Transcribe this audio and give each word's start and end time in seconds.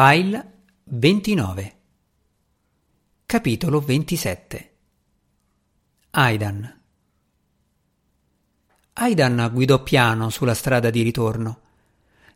File 0.00 0.52
29 0.84 1.76
Capitolo 3.26 3.80
27 3.80 4.72
Aidan 6.10 6.80
Aidan 8.92 9.50
guidò 9.52 9.82
piano 9.82 10.30
sulla 10.30 10.54
strada 10.54 10.90
di 10.90 11.02
ritorno. 11.02 11.60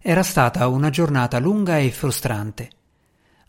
Era 0.01 0.25
stata 0.25 0.67
una 0.67 0.91
giornata 0.91 1.39
lunga 1.39 1.79
e 1.79 1.93
frustrante. 1.93 2.71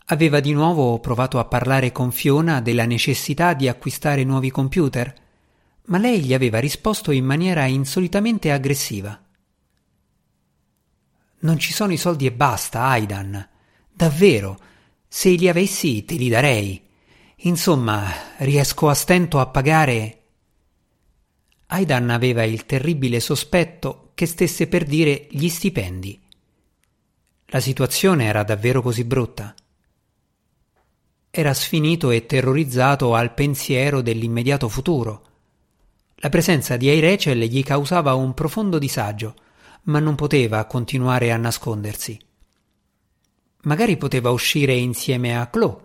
Aveva 0.04 0.38
di 0.38 0.52
nuovo 0.52 1.00
provato 1.00 1.40
a 1.40 1.46
parlare 1.46 1.90
con 1.90 2.12
Fiona 2.12 2.60
della 2.60 2.84
necessità 2.84 3.52
di 3.52 3.66
acquistare 3.66 4.22
nuovi 4.22 4.52
computer, 4.52 5.12
ma 5.86 5.98
lei 5.98 6.22
gli 6.22 6.34
aveva 6.34 6.60
risposto 6.60 7.10
in 7.10 7.24
maniera 7.24 7.64
insolitamente 7.64 8.52
aggressiva. 8.52 9.20
Non 11.40 11.58
ci 11.58 11.72
sono 11.72 11.92
i 11.92 11.96
soldi 11.96 12.26
e 12.26 12.32
basta, 12.32 12.84
Aidan. 12.84 13.48
Davvero, 13.96 14.58
se 15.06 15.30
li 15.30 15.48
avessi 15.48 16.04
te 16.04 16.16
li 16.16 16.28
darei. 16.28 16.82
Insomma, 17.46 18.04
riesco 18.38 18.88
a 18.88 18.94
stento 18.94 19.38
a 19.38 19.46
pagare. 19.46 20.22
Aidan 21.66 22.10
aveva 22.10 22.42
il 22.42 22.66
terribile 22.66 23.20
sospetto 23.20 24.10
che 24.14 24.26
stesse 24.26 24.66
per 24.66 24.84
dire 24.84 25.28
gli 25.30 25.48
stipendi. 25.48 26.20
La 27.46 27.60
situazione 27.60 28.24
era 28.24 28.42
davvero 28.42 28.82
così 28.82 29.04
brutta. 29.04 29.54
Era 31.30 31.54
sfinito 31.54 32.10
e 32.10 32.26
terrorizzato 32.26 33.14
al 33.14 33.32
pensiero 33.32 34.00
dell'immediato 34.00 34.68
futuro. 34.68 35.22
La 36.16 36.30
presenza 36.30 36.76
di 36.76 36.88
Eirechel 36.88 37.42
gli 37.42 37.62
causava 37.62 38.14
un 38.14 38.34
profondo 38.34 38.78
disagio, 38.78 39.36
ma 39.82 40.00
non 40.00 40.16
poteva 40.16 40.64
continuare 40.64 41.30
a 41.30 41.36
nascondersi. 41.36 42.18
Magari 43.64 43.96
poteva 43.96 44.30
uscire 44.30 44.74
insieme 44.74 45.38
a 45.38 45.48
Chloe, 45.48 45.80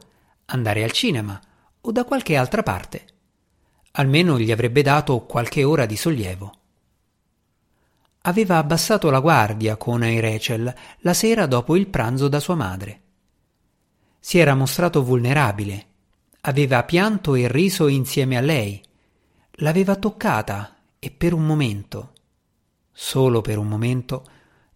andare 0.45 0.83
al 0.83 0.91
cinema 0.91 1.39
o 1.81 1.91
da 1.91 2.03
qualche 2.03 2.35
altra 2.35 2.63
parte. 2.63 3.05
Almeno 3.91 4.37
gli 4.39 4.51
avrebbe 4.51 4.81
dato 4.81 5.21
qualche 5.21 5.63
ora 5.63 5.85
di 5.85 5.95
sollievo. 5.95 6.53
Aveva 8.23 8.57
abbassato 8.57 9.09
la 9.09 9.19
guardia 9.19 9.77
con 9.77 10.01
Rachel 10.01 10.73
la 10.99 11.13
sera 11.13 11.45
dopo 11.45 11.75
il 11.75 11.87
pranzo 11.87 12.27
da 12.27 12.39
sua 12.39 12.55
madre. 12.55 13.01
Si 14.19 14.37
era 14.37 14.55
mostrato 14.55 15.01
vulnerabile, 15.01 15.85
aveva 16.41 16.83
pianto 16.83 17.35
e 17.35 17.47
riso 17.47 17.87
insieme 17.87 18.35
a 18.35 18.41
lei, 18.41 18.81
l'aveva 19.61 19.95
toccata 19.95 20.75
e 20.99 21.11
per 21.11 21.33
un 21.33 21.45
momento, 21.45 22.13
solo 22.91 23.39
per 23.39 23.57
un 23.57 23.67
momento, 23.67 24.25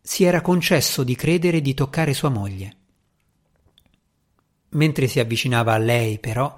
si 0.02 0.24
era 0.24 0.42
concesso 0.42 1.04
di 1.04 1.16
credere 1.16 1.60
di 1.60 1.74
toccare 1.74 2.14
sua 2.14 2.30
moglie. 2.30 2.78
Mentre 4.74 5.08
si 5.08 5.20
avvicinava 5.20 5.74
a 5.74 5.78
lei, 5.78 6.20
però, 6.20 6.56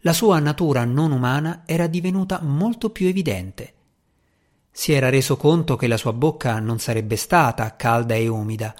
la 0.00 0.12
sua 0.12 0.38
natura 0.38 0.84
non 0.84 1.10
umana 1.10 1.62
era 1.66 1.86
divenuta 1.86 2.40
molto 2.42 2.90
più 2.90 3.08
evidente. 3.08 3.74
Si 4.70 4.92
era 4.92 5.08
reso 5.08 5.36
conto 5.36 5.74
che 5.76 5.86
la 5.86 5.96
sua 5.96 6.12
bocca 6.12 6.58
non 6.60 6.78
sarebbe 6.78 7.16
stata 7.16 7.74
calda 7.76 8.14
e 8.14 8.28
umida, 8.28 8.74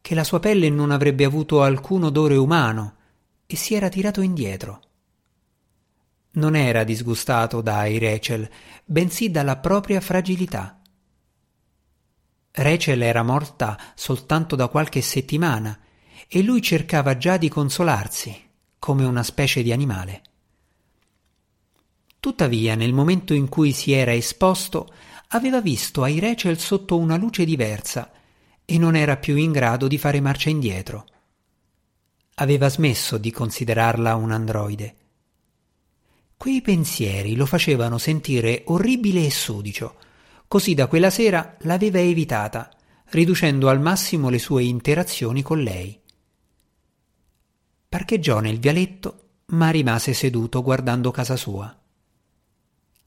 che 0.00 0.14
la 0.14 0.24
sua 0.24 0.40
pelle 0.40 0.70
non 0.70 0.90
avrebbe 0.90 1.24
avuto 1.24 1.62
alcun 1.62 2.04
odore 2.04 2.36
umano, 2.36 2.94
e 3.46 3.56
si 3.56 3.74
era 3.74 3.88
tirato 3.88 4.20
indietro. 4.20 4.80
Non 6.32 6.56
era 6.56 6.82
disgustato 6.82 7.60
da 7.60 7.82
Rachel, 7.98 8.48
bensì 8.84 9.30
dalla 9.30 9.56
propria 9.56 10.00
fragilità. 10.00 10.80
Rachel 12.52 13.02
era 13.02 13.22
morta 13.22 13.78
soltanto 13.94 14.56
da 14.56 14.68
qualche 14.68 15.00
settimana 15.00 15.78
e 16.28 16.42
lui 16.42 16.62
cercava 16.62 17.16
già 17.16 17.36
di 17.36 17.48
consolarsi, 17.48 18.34
come 18.78 19.04
una 19.04 19.22
specie 19.22 19.62
di 19.62 19.72
animale. 19.72 20.22
Tuttavia, 22.20 22.74
nel 22.74 22.92
momento 22.92 23.34
in 23.34 23.48
cui 23.48 23.72
si 23.72 23.92
era 23.92 24.14
esposto, 24.14 24.92
aveva 25.28 25.60
visto 25.60 26.02
ai 26.02 26.18
Rachel 26.20 26.58
sotto 26.58 26.96
una 26.96 27.16
luce 27.16 27.44
diversa 27.44 28.10
e 28.64 28.78
non 28.78 28.96
era 28.96 29.16
più 29.16 29.36
in 29.36 29.52
grado 29.52 29.88
di 29.88 29.98
fare 29.98 30.20
marcia 30.20 30.48
indietro. 30.48 31.06
Aveva 32.36 32.68
smesso 32.68 33.18
di 33.18 33.30
considerarla 33.30 34.14
un 34.14 34.30
androide. 34.30 34.96
Quei 36.36 36.62
pensieri 36.62 37.36
lo 37.36 37.46
facevano 37.46 37.98
sentire 37.98 38.62
orribile 38.66 39.24
e 39.24 39.30
sudicio, 39.30 39.96
così 40.48 40.74
da 40.74 40.86
quella 40.86 41.10
sera 41.10 41.56
l'aveva 41.60 42.00
evitata, 42.00 42.70
riducendo 43.10 43.68
al 43.68 43.80
massimo 43.80 44.30
le 44.30 44.38
sue 44.38 44.64
interazioni 44.64 45.42
con 45.42 45.62
lei. 45.62 46.00
Parcheggiò 47.94 48.40
nel 48.40 48.58
vialetto, 48.58 49.42
ma 49.50 49.70
rimase 49.70 50.14
seduto 50.14 50.64
guardando 50.64 51.12
casa 51.12 51.36
sua. 51.36 51.72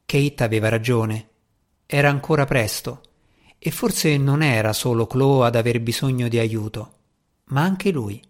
Kate 0.05 0.43
aveva 0.45 0.69
ragione. 0.69 1.27
Era 1.85 2.07
ancora 2.07 2.45
presto, 2.45 3.01
e 3.59 3.69
forse 3.69 4.15
non 4.15 4.41
era 4.41 4.71
solo 4.71 5.05
Chloe 5.05 5.45
ad 5.45 5.57
aver 5.57 5.81
bisogno 5.81 6.29
di 6.29 6.39
aiuto, 6.39 6.93
ma 7.47 7.63
anche 7.63 7.91
lui. 7.91 8.23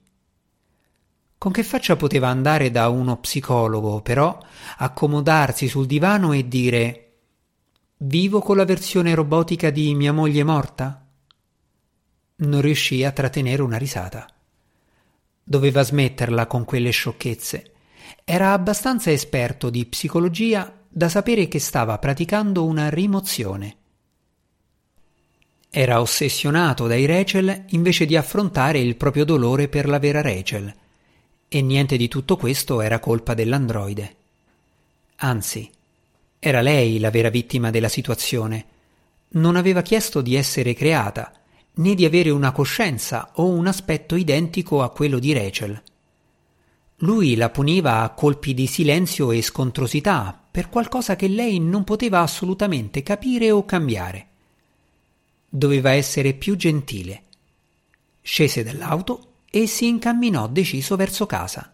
Con 1.38 1.52
che 1.52 1.62
faccia 1.62 1.96
poteva 1.96 2.30
andare 2.30 2.72
da 2.72 2.90
uno 2.90 3.20
psicologo, 3.20 4.02
però, 4.02 4.36
accomodarsi 4.78 5.68
sul 5.68 5.86
divano 5.86 6.34
e 6.34 6.48
dire 6.48 7.18
Vivo 7.98 8.40
con 8.40 8.58
la 8.58 8.66
versione 8.66 9.14
robotica 9.14 9.70
di 9.70 9.94
mia 9.94 10.12
moglie 10.12 10.44
morta? 10.44 11.06
Non 12.38 12.62
riuscì 12.62 13.04
a 13.04 13.12
trattenere 13.12 13.62
una 13.62 13.78
risata. 13.78 14.28
Doveva 15.50 15.82
smetterla 15.82 16.46
con 16.46 16.66
quelle 16.66 16.90
sciocchezze. 16.90 17.72
Era 18.26 18.52
abbastanza 18.52 19.14
esperto 19.14 19.70
di 19.70 19.86
psicologia 19.86 20.78
da 20.90 21.08
sapere 21.08 21.48
che 21.48 21.60
stava 21.60 21.98
praticando 22.00 22.66
una 22.66 22.90
rimozione. 22.90 23.76
Era 25.70 26.02
ossessionato 26.02 26.86
dai 26.88 27.06
Rachel 27.06 27.64
invece 27.68 28.06
di 28.06 28.18
affrontare 28.18 28.80
il 28.80 28.98
proprio 28.98 29.24
dolore 29.24 29.70
per 29.70 29.88
la 29.88 30.00
vera 30.00 30.20
Rachel. 30.22 30.76
E 31.48 31.62
niente 31.62 31.96
di 31.96 32.10
tutto 32.10 32.36
questo 32.36 32.82
era 32.82 33.00
colpa 33.00 33.34
dell'androide. 33.34 34.16
Anzi, 35.20 35.72
era 36.40 36.60
lei 36.60 37.00
la 37.00 37.10
vera 37.10 37.30
vittima 37.30 37.72
della 37.72 37.88
situazione. 37.88 38.66
Non 39.30 39.56
aveva 39.56 39.82
chiesto 39.82 40.20
di 40.20 40.36
essere 40.36 40.74
creata, 40.74 41.32
né 41.78 41.96
di 41.96 42.06
avere 42.06 42.30
una 42.30 42.52
coscienza 42.52 43.32
o 43.36 43.48
un 43.48 43.68
aspetto 43.68 44.16
identico 44.16 44.82
a 44.82 44.90
quello 44.90 45.20
di 45.20 45.34
Rachel. 45.34 45.82
Lui 47.02 47.36
la 47.36 47.50
puniva 47.50 48.02
a 48.02 48.10
colpi 48.10 48.54
di 48.54 48.66
silenzio 48.66 49.32
e 49.32 49.42
scontrosità 49.42 50.40
per 50.50 50.70
qualcosa 50.70 51.16
che 51.16 51.28
lei 51.28 51.60
non 51.60 51.84
poteva 51.84 52.22
assolutamente 52.22 53.04
capire 53.04 53.52
o 53.52 53.66
cambiare. 53.66 54.28
Doveva 55.48 55.92
essere 55.92 56.34
più 56.34 56.56
gentile. 56.56 57.24
Scese 58.22 58.64
dall'auto 58.64 59.34
e 59.50 59.68
si 59.68 59.88
incamminò 59.88 60.48
deciso 60.48 60.96
verso 60.96 61.26
casa. 61.26 61.72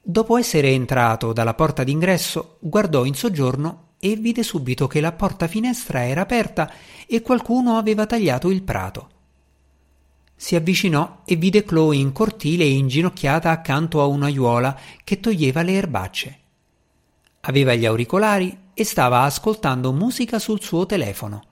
Dopo 0.00 0.36
essere 0.36 0.68
entrato 0.68 1.32
dalla 1.32 1.54
porta 1.54 1.82
d'ingresso, 1.82 2.58
guardò 2.60 3.04
in 3.04 3.14
soggiorno 3.14 3.85
e 4.12 4.16
vide 4.16 4.44
subito 4.44 4.86
che 4.86 5.00
la 5.00 5.10
porta 5.10 5.48
finestra 5.48 6.06
era 6.06 6.20
aperta 6.20 6.70
e 7.06 7.22
qualcuno 7.22 7.76
aveva 7.76 8.06
tagliato 8.06 8.50
il 8.50 8.62
prato. 8.62 9.10
Si 10.36 10.54
avvicinò 10.54 11.22
e 11.24 11.34
vide 11.34 11.64
Chloe 11.64 11.96
in 11.96 12.12
cortile 12.12 12.64
inginocchiata 12.64 13.50
accanto 13.50 14.00
a 14.00 14.06
un'aiuola 14.06 14.78
che 15.02 15.18
toglieva 15.18 15.62
le 15.62 15.72
erbacce. 15.72 16.38
Aveva 17.40 17.74
gli 17.74 17.84
auricolari 17.84 18.56
e 18.74 18.84
stava 18.84 19.22
ascoltando 19.22 19.92
musica 19.92 20.38
sul 20.38 20.60
suo 20.60 20.86
telefono. 20.86 21.42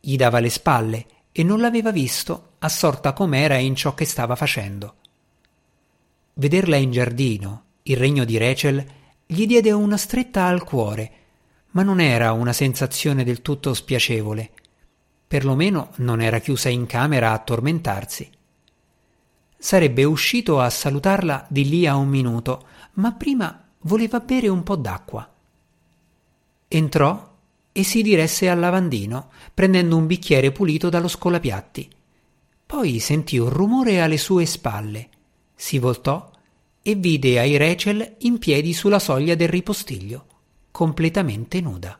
Gli 0.00 0.16
dava 0.16 0.40
le 0.40 0.50
spalle 0.50 1.06
e 1.32 1.42
non 1.42 1.60
l'aveva 1.60 1.90
visto, 1.90 2.54
assorta 2.58 3.12
com'era 3.12 3.56
in 3.56 3.74
ciò 3.74 3.94
che 3.94 4.04
stava 4.04 4.36
facendo. 4.36 4.96
Vederla 6.34 6.76
in 6.76 6.90
giardino, 6.90 7.64
il 7.84 7.96
regno 7.96 8.24
di 8.24 8.36
Rachel, 8.36 8.84
gli 9.24 9.46
diede 9.46 9.72
una 9.72 9.96
stretta 9.96 10.44
al 10.44 10.62
cuore 10.64 11.24
ma 11.76 11.82
non 11.82 12.00
era 12.00 12.32
una 12.32 12.54
sensazione 12.54 13.22
del 13.22 13.42
tutto 13.42 13.74
spiacevole. 13.74 14.50
Perlomeno 15.28 15.90
non 15.96 16.22
era 16.22 16.38
chiusa 16.38 16.70
in 16.70 16.86
camera 16.86 17.32
a 17.32 17.38
tormentarsi. 17.38 18.30
Sarebbe 19.58 20.04
uscito 20.04 20.58
a 20.58 20.70
salutarla 20.70 21.44
di 21.50 21.68
lì 21.68 21.86
a 21.86 21.96
un 21.96 22.08
minuto, 22.08 22.66
ma 22.94 23.12
prima 23.12 23.62
voleva 23.80 24.20
bere 24.20 24.48
un 24.48 24.62
po' 24.62 24.76
d'acqua. 24.76 25.30
Entrò 26.66 27.34
e 27.72 27.82
si 27.82 28.00
diresse 28.00 28.48
al 28.48 28.58
lavandino, 28.58 29.28
prendendo 29.52 29.98
un 29.98 30.06
bicchiere 30.06 30.52
pulito 30.52 30.88
dallo 30.88 31.08
scolapiatti. 31.08 31.90
Poi 32.64 32.98
sentì 33.00 33.36
un 33.36 33.50
rumore 33.50 34.00
alle 34.00 34.16
sue 34.16 34.46
spalle, 34.46 35.10
si 35.54 35.78
voltò 35.78 36.30
e 36.80 36.94
vide 36.94 37.38
ai 37.38 37.58
Rachel 37.58 38.14
in 38.20 38.38
piedi 38.38 38.72
sulla 38.72 38.98
soglia 38.98 39.34
del 39.34 39.48
ripostiglio 39.48 40.28
completamente 40.76 41.62
nuda. 41.62 41.96